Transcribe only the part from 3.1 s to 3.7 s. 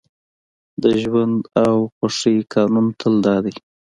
دا دی